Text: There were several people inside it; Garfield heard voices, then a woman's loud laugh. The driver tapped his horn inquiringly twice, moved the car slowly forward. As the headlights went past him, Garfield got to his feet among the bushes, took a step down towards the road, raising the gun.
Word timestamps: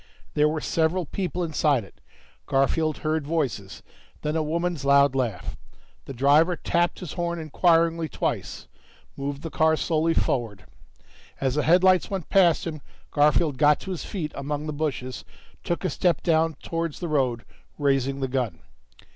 There 0.33 0.49
were 0.49 0.61
several 0.61 1.05
people 1.05 1.43
inside 1.43 1.83
it; 1.83 2.01
Garfield 2.47 2.97
heard 3.05 3.27
voices, 3.27 3.83
then 4.23 4.35
a 4.35 4.41
woman's 4.41 4.83
loud 4.83 5.13
laugh. 5.13 5.55
The 6.05 6.13
driver 6.15 6.55
tapped 6.55 7.01
his 7.01 7.13
horn 7.13 7.37
inquiringly 7.37 8.09
twice, 8.09 8.67
moved 9.15 9.43
the 9.43 9.51
car 9.51 9.75
slowly 9.75 10.15
forward. 10.15 10.65
As 11.39 11.53
the 11.53 11.61
headlights 11.61 12.09
went 12.09 12.29
past 12.29 12.65
him, 12.65 12.81
Garfield 13.11 13.59
got 13.59 13.79
to 13.81 13.91
his 13.91 14.03
feet 14.03 14.31
among 14.33 14.65
the 14.65 14.73
bushes, 14.73 15.23
took 15.63 15.85
a 15.85 15.89
step 15.91 16.23
down 16.23 16.55
towards 16.63 16.99
the 16.99 17.07
road, 17.07 17.45
raising 17.77 18.21
the 18.21 18.27
gun. 18.27 18.61